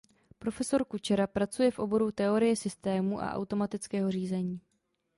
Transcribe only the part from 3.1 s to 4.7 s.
a automatického řízení.